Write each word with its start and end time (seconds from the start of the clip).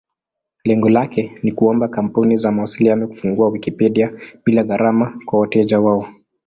Lengo 0.63 0.89
lake 0.89 1.39
ni 1.43 1.51
kuomba 1.51 1.87
kampuni 1.87 2.35
za 2.35 2.51
mawasiliano 2.51 3.07
kufungua 3.07 3.49
Wikipedia 3.49 4.19
bila 4.45 4.63
gharama 4.63 5.19
kwa 5.25 5.39
wateja 5.39 5.79
wao. 5.79 6.07